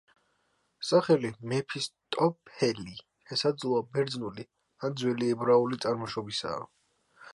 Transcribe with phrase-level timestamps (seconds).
[0.91, 2.95] სახელი მეფისტოფელი
[3.33, 4.47] შესაძლოა ბერძნული,
[4.89, 6.67] ან ძველი ებრაული წარმოშობისაა.